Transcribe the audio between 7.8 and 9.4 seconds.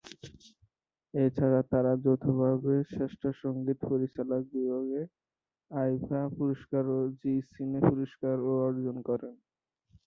পুরস্কারও অর্জন করেন।